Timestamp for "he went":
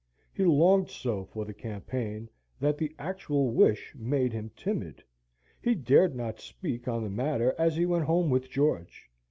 7.75-8.05